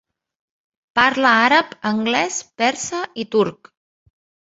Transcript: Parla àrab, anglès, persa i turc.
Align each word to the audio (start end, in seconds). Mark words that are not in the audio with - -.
Parla 0.99 1.33
àrab, 1.49 1.75
anglès, 1.89 2.39
persa 2.61 3.03
i 3.25 3.27
turc. 3.37 3.71